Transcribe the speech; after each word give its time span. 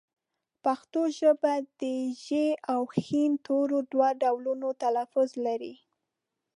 پښتو 0.63 1.01
ژبه 1.19 1.53
د 1.79 1.81
ږ 2.23 2.25
او 2.73 2.81
ښ 3.03 3.05
تورو 3.45 3.77
دوه 3.91 4.09
ډولونه 4.21 4.67
تلفظ 4.81 5.29
لري 5.45 5.73